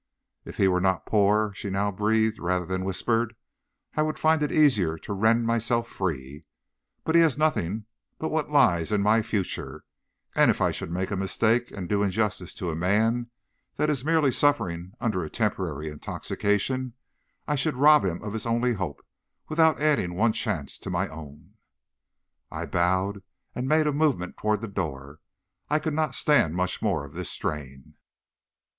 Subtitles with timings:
[0.45, 3.35] "'If he were not poor,' she now breathed rather than whispered,
[3.95, 6.43] 'I would find it easier to rend myself free.
[7.03, 7.85] But he has nothing
[8.17, 9.83] but what lies in my future,
[10.33, 13.29] and if I should make a mistake and do injustice to a man
[13.75, 16.93] that is merely suffering under a temporary intoxication,
[17.47, 19.05] I should rob him of his only hope,
[19.49, 21.53] without adding one chance to my own.'
[22.49, 23.21] "I bowed,
[23.53, 25.19] and made a movement toward the door.
[25.69, 27.93] I could not stand much more of this strain.